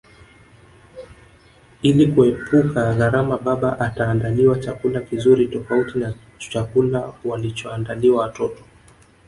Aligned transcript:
Ili 1.81 2.07
kuepuka 2.11 2.93
gharama 2.95 3.37
baba 3.37 3.79
ataandaliwa 3.79 4.59
chakula 4.59 5.01
kizuri 5.01 5.47
tofauti 5.47 5.97
na 5.99 6.13
chakula 6.37 7.13
walichoandaliwa 7.25 8.21
watoto 8.21 8.63